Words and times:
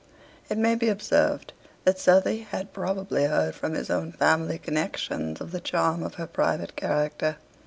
It 0.49 0.57
may 0.57 0.73
be 0.73 0.89
observed 0.89 1.53
that 1.83 1.99
Southey 1.99 2.39
had 2.39 2.73
probably 2.73 3.25
heard 3.25 3.53
from 3.53 3.75
his 3.75 3.91
own 3.91 4.11
family 4.11 4.57
connections 4.57 5.39
of 5.39 5.51
the 5.51 5.61
charm 5.61 6.01
of 6.01 6.15
her 6.15 6.25
private 6.25 6.75
character. 6.75 7.37